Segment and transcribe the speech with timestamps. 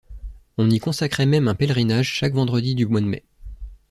[0.57, 3.23] On y consacrait même un pèlerinage chaque vendredi du mois de mai.